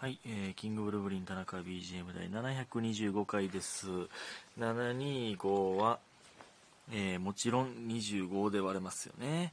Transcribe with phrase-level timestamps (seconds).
[0.00, 3.86] はい、えー、キングブルブリン田中 BGM 第725回です。
[4.58, 5.98] 725は、
[6.90, 9.52] えーもちろん25で割れますよね。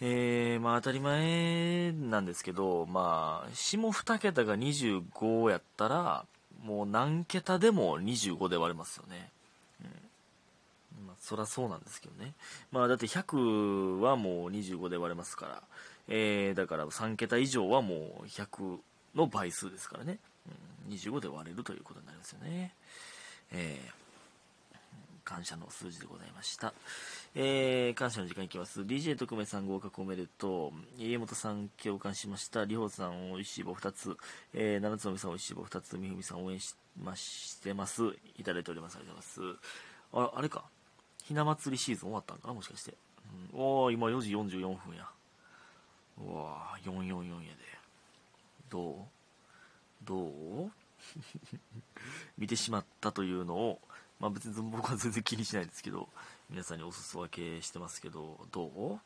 [0.00, 6.24] えーまあ当たり前なんですけど、まあ、下2桁が25やったら、
[6.64, 9.30] もう何桁でも25で割れますよね。
[10.98, 12.32] うんまあ、そらそうなんですけどね。
[12.72, 15.62] まあ、だって100はもう25で割れますから、
[16.08, 18.80] えーだから3桁以上はもう100
[19.14, 20.18] の倍数ですからね。
[20.86, 22.74] うん、25で割れるということになりますよね。
[23.52, 24.04] えー
[25.24, 26.74] 感謝の数字でございました。
[27.34, 28.82] えー感謝の時間いきます。
[28.82, 31.02] DJ 特命さん合格おめでとう。
[31.02, 32.64] 家元さん共感しました。
[32.66, 34.16] りほさんおいしい棒2つ。
[34.52, 35.96] えー、七つのみさんおいしい棒2つ。
[35.96, 38.02] みふみさん応援しましてます。
[38.36, 38.96] いただいております。
[38.96, 40.30] ありがとうございます。
[40.36, 40.64] あ、あれか。
[41.24, 42.94] ひな祭りシーズン終わったんかなもしかして。
[43.52, 45.08] うん、おー、今4時44分や。
[46.18, 47.83] うわー、444やで。
[48.70, 50.04] どう？
[50.04, 50.72] どう？
[52.38, 53.80] 見てしまったというのを、
[54.20, 56.08] まあ別に僕は全然気にしないですけど、
[56.50, 59.00] 皆さんにお裾分けしてますけど、どう？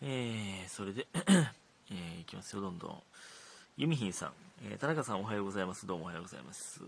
[0.00, 3.02] えー、それで、 えー、いきますよ、どんどん。
[3.76, 4.32] ユミヒンさん、
[4.64, 5.86] えー田中さんおはようございます。
[5.86, 6.82] どうもおはようございます。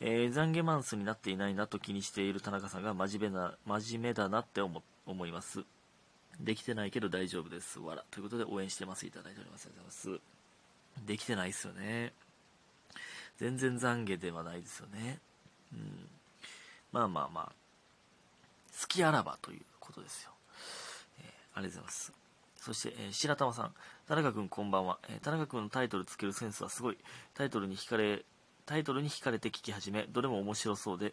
[0.00, 5.64] えー、懺悔マンスになっていないなと気にしている田中さんが真面目な、真面目だなって思思います。
[6.40, 7.78] できてないけど大丈夫です。
[7.78, 8.04] わら。
[8.10, 9.06] ということで応援してます。
[9.06, 9.66] いただいております。
[9.66, 10.35] ありがとうございます。
[11.04, 12.12] できてないですよね。
[13.38, 15.18] 全然懺悔ではないですよね。
[15.72, 16.08] うん。
[16.92, 17.52] まあまあまあ、
[18.80, 20.30] 好きあらばということですよ。
[21.20, 22.12] えーありがとうございます。
[22.60, 23.74] そして、えー白玉さん、
[24.08, 26.98] 田中君こんばんは、えー田中君のタイトルつけるセンスはすごい。
[27.34, 28.24] タイトルに惹かれ、
[28.64, 31.12] タイトルに惹かれて聞き始め、どれも面白そうで、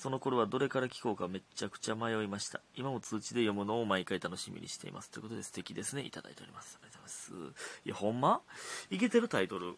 [0.00, 2.62] その頃はどれから聞こうかめちゃくちゃ迷いました。
[2.74, 5.10] 今も通知で読むのを毎回楽しみにしています。
[5.10, 6.06] ということで素敵ですね。
[6.06, 6.78] いただいております。
[6.82, 7.60] ありがとうございます。
[7.84, 8.40] いや、ほんま？
[8.88, 9.74] いけてるタイトル。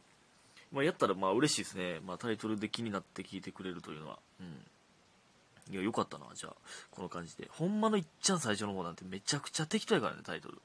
[0.71, 1.99] まあ、やったらまあ嬉しいですね。
[2.07, 4.21] まあ、タイトルで気になって聞いてくれるというのは。
[4.41, 5.75] うん。
[5.75, 6.55] いや、よかったな、じゃあ、
[6.93, 7.49] この感じで。
[7.51, 10.63] ほんまのいっちゃん最初の方なんてめちゃくちゃ適当やからね、タイトル。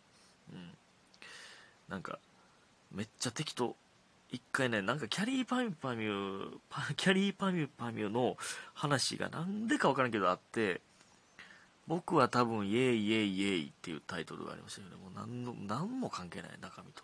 [0.54, 0.70] うん。
[1.90, 2.20] なんか、
[2.92, 3.76] めっちゃ適当。
[4.30, 6.50] 一回ね、なんかキャリーパミュパミュ、
[6.98, 8.38] キャリーパミュパミュの
[8.74, 10.82] 話がなんでかわからんけどあって、
[11.88, 17.04] 僕は多分イエイイエイイエイっていうタイトルがありましたけどね、もう何の、何も関係ない、中身と。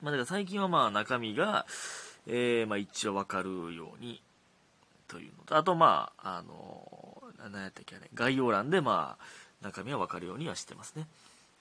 [0.00, 1.66] まあだから最近はまあ中身が、
[2.28, 4.22] えー、まあ一応わかるように、
[5.08, 9.24] というのと、あとまあ、あの、な何やったっけあれ、概要欄でまあ、
[9.60, 11.08] 中身はわかるようにはしてますね。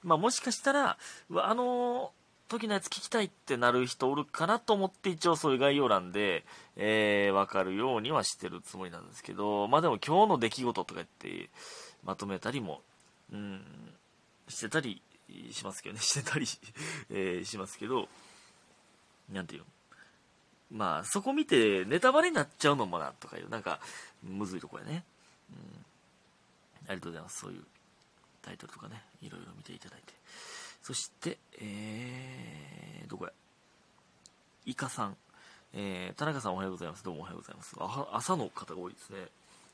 [0.03, 0.97] まあもしかしたら、
[1.35, 2.11] あの
[2.51, 6.43] 時のやつ聞きたいってなる人おるかなと思って一応そういう概要欄で、
[6.75, 11.49] えー、わかるようにはしてるつもりなんですけど、まあでも今日の出来事とか言って
[12.03, 12.81] まとめたりも、
[13.31, 13.61] うん、
[14.49, 15.01] してたり
[15.51, 16.45] しますけどね、 してたり、
[17.09, 18.09] えーしますけど、
[19.31, 19.63] なんていう
[20.71, 23.79] まあそこ見てネタバレになっちゃうのもなとかいう、なんか
[24.23, 25.05] むずいとこやね。
[25.49, 25.57] うん。
[26.87, 27.39] ありがとうございます。
[27.39, 27.63] そういう
[28.41, 30.13] タイトルとかね、いろいろ見ていただいて。
[30.81, 33.31] そして、えー、どこや？
[34.65, 35.17] イカさん。
[35.73, 37.03] えー、田中さんおはようございます。
[37.03, 37.75] どうもおはようございます。
[38.11, 39.27] 朝の方が多いですね。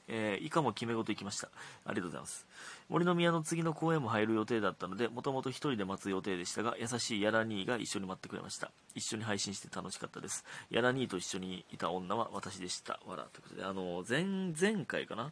[0.10, 1.50] えー、以下も決め事行きました。
[1.86, 2.46] ありがとうございます。
[2.88, 8.72] 森の宮の次の公演も入る予定だったので、もともと一人で待つ予定でしたが、優しいヤラ兄が一緒に待ってくれました。
[8.96, 10.46] 一緒に配信して楽しかったです。
[10.70, 13.00] ヤラ兄と一緒にいた女は私でした。
[13.06, 13.24] わら。
[13.24, 14.26] ということで、あの、前、
[14.60, 15.32] 前回かな？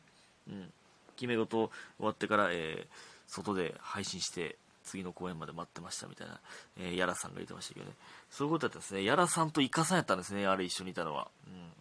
[0.49, 0.73] うん。
[1.15, 2.93] 決め事終わってから、えー、
[3.27, 6.39] 外で配信して、次の公演まで待ってましたみたいな、
[6.77, 7.91] えー、ヤラさんが言ってましたけどね。
[8.29, 9.03] そういうことだったんですね。
[9.03, 10.45] ヤラさんとイカさんやったんですね。
[10.47, 11.27] あれ一緒にいたのは。
[11.47, 11.71] うん。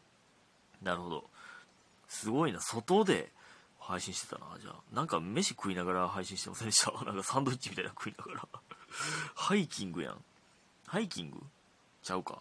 [0.87, 1.25] なるほど。
[2.09, 2.60] すごいな。
[2.60, 3.31] 外で
[3.78, 4.47] 配信してたな。
[4.60, 4.75] じゃあ。
[4.92, 6.91] なんか飯食いながら配信してませんでした？
[7.04, 8.48] なんかサンドイッチみたいな食いながら。
[9.34, 10.25] ハイキングやん。
[10.86, 11.38] ハイキング？
[12.03, 12.41] ちゃうか。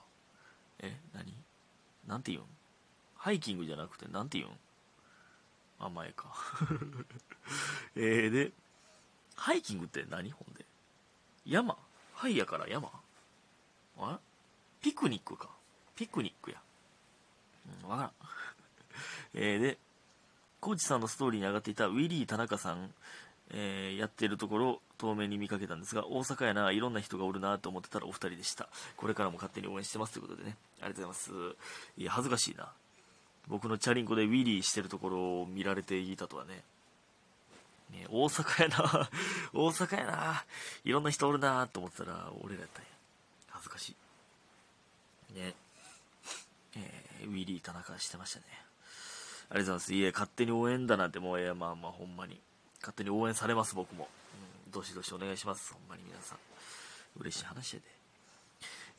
[0.79, 0.97] え？
[1.13, 1.33] 何？
[2.07, 2.45] なんて言うん？
[3.17, 4.57] ハイキングじゃなくて、なんて言うん？
[5.79, 6.33] あ、前か。
[7.95, 8.51] えー、で、
[9.35, 10.31] ハイキングって何？
[10.31, 10.52] ほん
[11.45, 11.77] 山？
[12.13, 12.89] ハイやから山？
[13.97, 14.19] あ
[14.81, 15.49] ピクニックか。
[15.95, 16.57] ピクニックや。
[17.83, 18.11] うん、わからん。
[19.35, 19.77] えー、で、
[20.59, 22.93] コーチさんのストーリーに上がっていたウィリー田中さん、
[23.49, 28.69] えーやってるところを遠目に見かけたんですが、大阪やな、いろんな人がおるなと思ってたらお二人でした。
[28.97, 30.57] これからも勝手に応援してますということでね。
[30.81, 31.57] ありがとうございます。
[31.97, 32.71] いや、恥ずかしいな。
[33.47, 36.63] 僕のチャリンコでウィリーしてるところを見られていたとはね。
[37.93, 39.09] ね大阪やな、
[39.53, 40.45] 大阪やな、
[40.83, 42.89] いろんな人おるなと思ったら俺らやったんや。
[43.49, 43.95] 恥ずかし
[45.31, 45.33] い。
[45.33, 45.55] ね。
[46.75, 48.45] えーウィリー田中してましたね。
[49.49, 49.93] ありがとうございます。
[49.93, 52.39] いえ、勝手に応援だなんてもう、いや、まあまあ、ほんまに。
[52.81, 54.09] 勝手に応援されます、僕も。
[54.65, 55.73] うん、どしどしお願いします。
[55.73, 56.37] ほんまに皆さん。
[57.19, 57.85] 嬉しい話やで。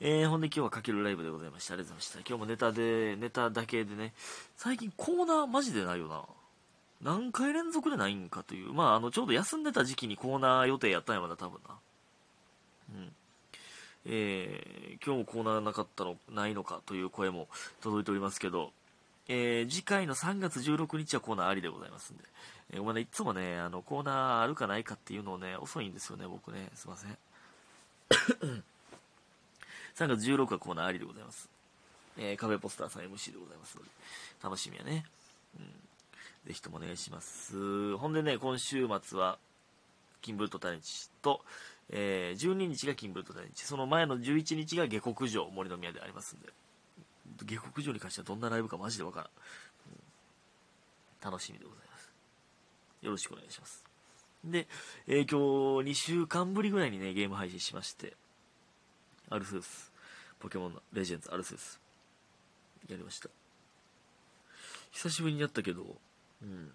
[0.00, 1.74] えー、ほんで今日はかけるライブでございました。
[1.74, 2.28] ありがとうございました。
[2.28, 4.12] 今日もネタで、ネタだけでね、
[4.56, 6.24] 最近コーナーマジでないよな。
[7.04, 8.72] 何回連続でないんかという。
[8.72, 11.76] まあ、あの、ちょうど休んでた時期にコーナー予定やったんやまだ多分な。
[12.94, 13.12] うん。
[14.06, 17.48] えー、今日もコーナーなかったの、ないのかという声も
[17.82, 18.72] 届いておりますけど、
[19.28, 22.24] えー、次回の3月16日はコーナーありでございますんで、
[22.72, 26.70] えー、ごめんね、いつもね、あの、コーナーあるかないかっていうのをね、遅いんですよね、僕ね。
[26.74, 27.18] すいません。
[29.94, 31.50] 3月16日はコーナーありでございます。
[32.16, 33.90] えー、カフェポスターさん MC でございますので、
[34.42, 35.04] 楽しみやね。
[35.58, 35.83] うん。
[36.46, 37.96] ぜひともお願いします。
[37.96, 39.38] ほんでね、今週末は、
[40.20, 41.42] キンブルトタ日と、
[41.90, 46.48] えー、12日がキンブルトタ日、その前の11日が下克上森の宮でありますんで、
[47.44, 49.28] 下克上に関してはどんなライブかマジでわからん。
[51.26, 52.12] うん、楽しみでございます。
[53.02, 53.84] よろしくお願いします。
[54.44, 54.66] で、
[55.06, 58.14] えー、今日2週間ぶりぐらいにね、ゲーム配信しまして、
[59.30, 59.92] アルスース、
[60.38, 61.80] ポケモンのレジェンズアルスース、
[62.88, 63.30] やりました。
[64.90, 65.96] 久しぶりにやったけど、
[66.42, 66.72] うん。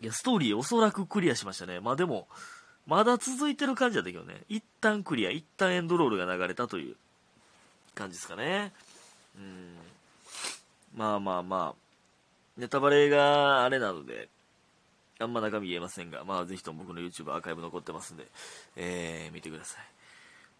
[0.00, 1.80] いや、ストーリーおそらくクリアしましたね。
[1.80, 2.28] まあでも、
[2.86, 4.42] まだ続いてる感じだったけどね。
[4.48, 6.96] 一旦クリア、一旦エンドロールが流れたという
[7.94, 8.72] 感じですかね。
[9.36, 9.74] うん。
[10.96, 11.80] まあまあまあ、
[12.56, 14.28] ネタバレがあれなので、
[15.20, 18.26] あんま中身言えませんが、まあぜひとも僕の YouTube アーカイブ残ってますんで、
[18.76, 19.78] えー、見てくださ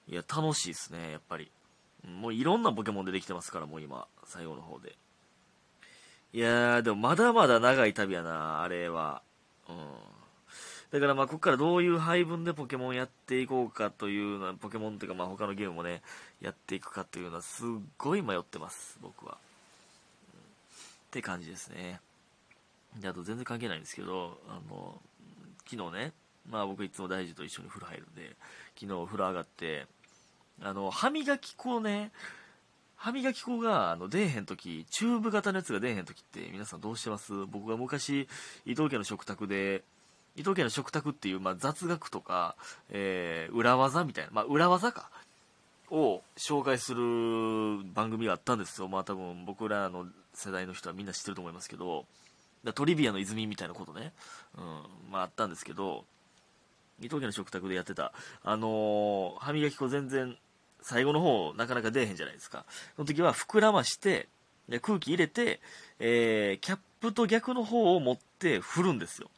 [0.09, 0.13] い。
[0.13, 1.51] いや、楽しいですね、やっぱり。
[2.07, 4.97] もういろんなポケモン出てきてますから、もう今、最後の方で。
[6.33, 9.23] いやー、でもまだまだ長い旅やな、あれは。
[9.69, 9.77] うん。
[10.91, 16.03] だからまあ、ここからどういう配分でポケモンやっていこうかというのは、ポケモンっていうかまあ他のゲームもね、
[16.41, 19.37] やっていくかというのはすっごい迷ってます、僕は。
[19.37, 22.01] って感じですね。
[23.01, 25.01] で、あと全然関係ないんですけど、あの、
[25.71, 26.13] 昨日ね、
[26.51, 28.37] まあ僕いつも大事と一緒に風呂入るんで、
[28.79, 29.87] 昨日風呂上がって、
[30.63, 32.13] あの、歯磨き粉をね、
[32.99, 37.33] 歯磨き粉があの出えへん時チューブ型のやつが出えへん時って皆さんどうしてます？
[37.47, 38.29] 僕が昔
[38.67, 39.85] 伊藤家の食卓で
[40.37, 42.57] 伊藤家の食卓っていう、まあ、雑学とか、
[42.91, 45.11] えー、裏技みたいな、まあ、裏技か
[45.91, 47.01] を紹介する
[47.95, 48.89] 番組があったんですよ。
[48.89, 52.05] まあ多分僕らの世代の人はみんな知ってると思いますけど
[52.75, 54.13] トリビアの泉みたいなことね、
[54.57, 56.05] うんまあ、あったんですけど
[57.01, 58.13] 伊藤家の食卓でやってた
[58.43, 60.37] あのー、歯磨き粉全然
[60.83, 62.65] 最後の方なかなか出えへんじゃないですか。
[62.97, 64.29] その時は膨らまして、
[64.69, 65.61] で空気入れて、
[65.99, 69.31] えー、キャップと逆の方を持って振るんですよ。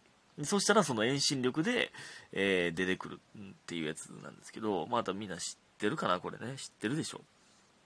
[0.44, 1.92] そしたらその遠心力で、
[2.32, 6.54] えー、出てくるっていうやつなんですけど、またみんな知ってるかなこれね。
[6.56, 7.20] 知ってるでしょ。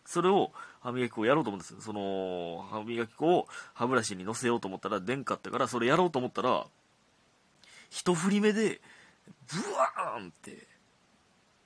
[0.07, 1.81] それを歯磨き粉をやろうと思うんですよ。
[1.81, 6.67] その歯磨き粉を歯ブラシに乗せようと思ったら出んかったから、それやろうと思ったら、
[7.91, 8.81] 一振り目で、
[9.51, 10.67] ブワーンって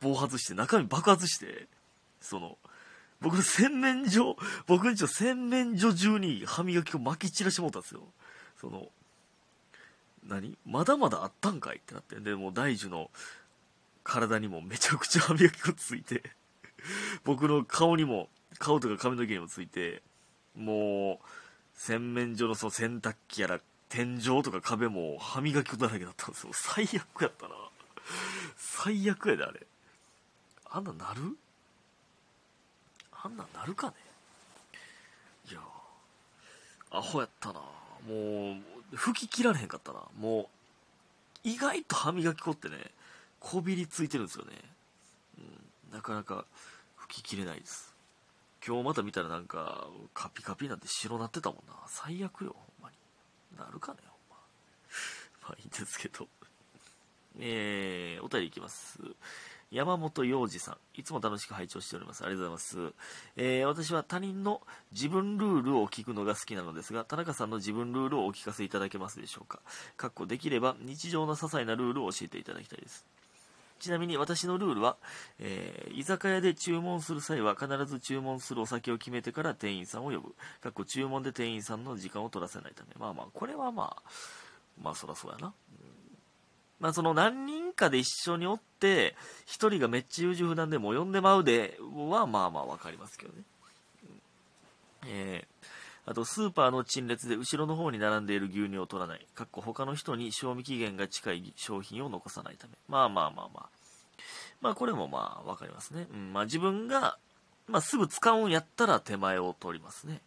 [0.00, 1.66] 暴発して中身爆発して
[2.20, 2.58] その、
[3.20, 4.36] 僕の洗面所、
[4.66, 8.02] 僕んちの洗面所中に歯磨き粉巻き散らしてもうたんですよ。
[8.60, 8.88] その、
[10.26, 10.56] 何？
[10.66, 12.16] まだまだあったんかいってなって。
[12.16, 13.10] で、もう大樹の
[14.04, 16.22] 体にもめちゃくちゃ歯磨き粉ついて
[17.24, 18.28] 僕の顔にも、
[18.58, 20.02] 顔とか髪の毛にもついて、
[20.56, 21.26] もう、
[21.74, 26.52] 洗面所のその洗濯機やら、天井とか壁も歯磨き粉だらけだったんですよ。
[26.52, 27.54] 最悪やったな。
[28.56, 29.66] 最悪やで、あれ。
[30.70, 31.36] あんななる？
[33.22, 33.94] あんなんなるかね。
[35.50, 35.60] いや
[36.90, 37.60] アホやったな。
[37.60, 37.64] も
[38.92, 40.00] う拭き切られへんかったな。
[40.18, 40.46] もう
[41.44, 42.76] 意外と歯磨き粉ってね
[43.40, 44.52] こびりついてるんですよね、
[45.38, 46.44] うん、なかなか
[46.98, 47.94] 拭き切れないです。
[48.66, 51.74] 今日また見たらなんかカピカピなんて白なってたもんな。
[51.86, 52.96] 最悪よほんまに。
[53.58, 54.36] なるかねほんま。
[55.42, 56.26] まあいいんですけど。
[57.40, 58.98] えー、お便りいきます。
[59.70, 62.24] 山本洋二さん、いつも楽しく拝聴しております。
[62.24, 62.94] ありがとうございます。
[63.36, 69.60] えー、私は他人の自分ルールを聞くのが好きなのですが、田中さんの自分ルールをお聞かせいただけますでしょうか。
[69.98, 73.04] かっこできれば日常の些細なルールを教えていただきたいです。
[73.78, 74.96] ちなみに私のルールは、
[75.38, 80.34] えー、居酒屋で注文する際は必ず注文するお酒を決めてから店員さんを呼ぶ。
[80.62, 82.88] かっこ注文で店員さんの時間を取らせないため。
[82.98, 84.02] まあまあ、これはまあ、
[84.82, 85.52] まあそらそうやな。
[86.80, 89.16] まあ、その何人かで一緒におって、
[89.46, 93.42] 一人がめっちゃ優柔不断でも呼んでまうでは、まあまあわかりますけどね。
[95.06, 99.26] えー、あと、スーパーの陳列で後ろの方に並んでいる牛乳を取らない。
[99.34, 102.72] かっこ他の人に賞味期限が近い商品を残さないため。
[102.88, 103.68] まあまあまあまあ。
[104.60, 106.06] まあこれもまあわかりますね。
[106.12, 107.18] うん、まあ自分が、
[107.66, 110.20] まあすぐ使うんやったら手前を取りますね。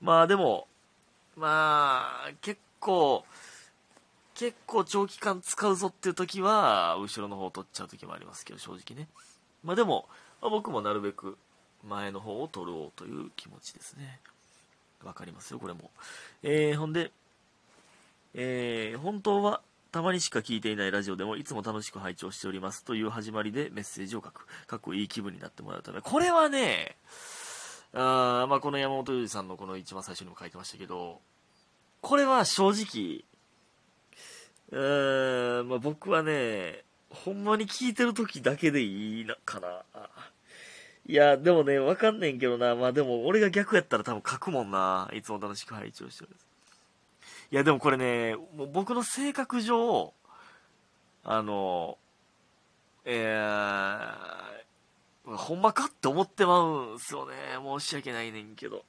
[0.00, 0.68] まあでも、
[1.36, 3.24] まあ結構、
[4.34, 9.08] 結構長期間使うぞっていう時は、後ろの方を取っちゃう時もありますけど、正直ね。
[9.62, 10.08] まあでも、
[10.42, 11.38] まあ、僕もなるべく
[11.84, 14.20] 前の方を取ろうという気持ちですね。
[15.04, 15.90] わかりますよ、これも。
[16.42, 17.12] えー、ほんで、
[18.34, 19.60] えー、本当は
[19.92, 24.46] たまにしか聞いていないラジオでもいつも楽しく拝聴しておりますという始まりでメッセージを書く。
[24.66, 26.00] かっこいい気分になってもらうため。
[26.00, 26.96] これはね、
[27.92, 31.20] あまあ、この山本裕二さんのこの一番最初にも書いてましたけど、
[32.00, 33.24] これは正直、
[34.74, 39.84] うん、まあ、僕はね、ほんまに聞いてる時だけでいいな、かな。
[41.06, 42.74] いや、でもね、わかんねんけどな。
[42.74, 45.08] まあでも、俺が逆やったら多分書くもんな。
[45.12, 46.30] いつも楽しく配置をしてる。
[47.52, 50.12] いや、でもこれね、もう僕の性格上、
[51.22, 51.96] あの、
[53.04, 57.34] えー、ほんまかって思ってまうんすよね。
[57.62, 58.84] 申し訳ないねんけど。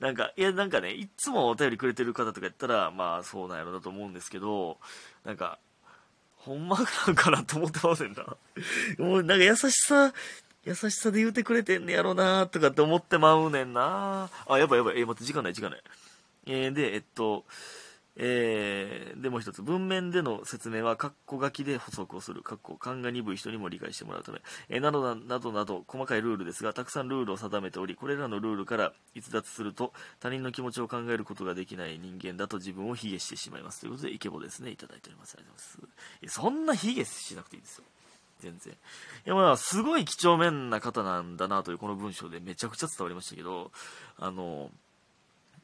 [0.00, 4.78] なんか、いや、なんかね、いつもお便りくれてる方とかやったら、まあ、そうなんやろだと思うんですけど、
[5.24, 5.58] なんか、
[6.36, 8.24] ほんまなんかなと思ってませんな。
[8.98, 10.14] もう、なんか優しさ、
[10.64, 15.00] 優しさで言うてくれてんねやろなとかって思ってまうねんなあ、やばいやばい。
[15.00, 15.82] え、待って、時間ない、時間ない。
[16.46, 17.44] えー、で、えっと、
[18.16, 33.80] えー、でもう一つ、文面での説明は、括弧書きで補足をする、括弧勘が鈍い人にも理解してもらうため、えー、などなどなど、細かいルールですが、たくさんルールを定めており、これらのルールから逸脱すると、他人の気持ちを考えることができない人間だと自分を卑下してしまいます。
[33.80, 35.36] ということで、イケボですね、いただいております。
[35.38, 36.34] ありがとうございます。
[36.34, 37.84] そんな卑下しなくていいですよ。
[38.40, 38.72] 全然。
[38.72, 38.76] い
[39.24, 43.70] や、まあ、すごい几帳面な方なんだなというこの文章でめちゃくちゃ伝わりましたけど、
[44.18, 44.70] あの、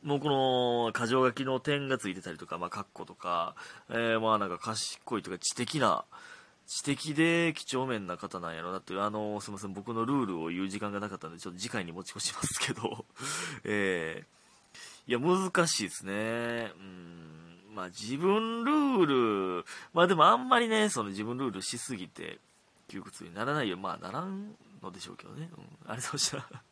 [0.07, 3.57] もうこの、箇条書きの点がついてたりとか、まあ、カッコとか、
[3.91, 6.05] えー、まあなんか賢いとか知的な、
[6.69, 13.05] 知的で几帳面な方なんやろなっていう、あの、すみません、僕のルールを言う時間がなかったので、ちょっと次回に持ち越しますけど、
[13.65, 16.73] えー、いや、難しいですね。
[16.79, 22.39] うん、まあ自分ルール、まあでもあんまりね、その自分ルールしすぎて、
[22.87, 23.77] 窮屈にならないよ。
[23.77, 25.51] まあならんのでしょうけどね。
[25.53, 26.63] うん、ありがとうございました。